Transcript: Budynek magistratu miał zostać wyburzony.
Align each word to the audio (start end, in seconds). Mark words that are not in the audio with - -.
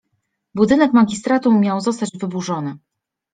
Budynek 0.55 0.93
magistratu 0.93 1.51
miał 1.59 1.81
zostać 1.81 2.09
wyburzony. 2.21 2.77